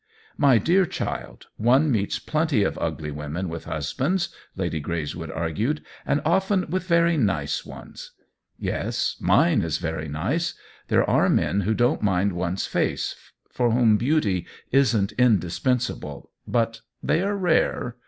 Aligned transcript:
"My 0.47 0.57
dear 0.57 0.87
child, 0.87 1.45
one 1.57 1.91
meets 1.91 2.17
plenty 2.17 2.63
of 2.63 2.75
ugly 2.81 3.11
women 3.11 3.49
with 3.49 3.65
husbands," 3.65 4.29
Lady 4.55 4.81
Greyswood 4.81 5.29
argued," 5.31 5.85
and 6.07 6.23
often 6.25 6.65
with 6.71 6.87
very 6.87 7.17
nice 7.17 7.63
ones."" 7.67 8.09
Yes, 8.57 9.15
mine 9.19 9.61
is 9.61 9.77
very 9.77 10.07
nice. 10.07 10.55
There 10.87 11.07
are 11.07 11.29
men 11.29 11.61
who 11.61 11.75
don't 11.75 12.01
mind 12.01 12.33
one's 12.33 12.65
face, 12.65 13.15
for 13.51 13.69
whom 13.69 13.97
beauty 13.97 14.47
isn't 14.71 15.11
indispensable, 15.19 16.31
but 16.47 16.81
they 17.03 17.21
are 17.21 17.37
rare. 17.37 17.97